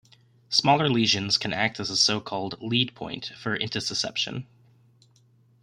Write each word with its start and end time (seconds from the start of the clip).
Smaller 0.49 0.89
lesions 0.89 1.37
can 1.37 1.53
act 1.53 1.79
as 1.79 1.91
a 1.91 1.95
so-called 1.95 2.55
"lead 2.59 2.95
point" 2.95 3.33
for 3.37 3.55
intussusception. 3.55 4.47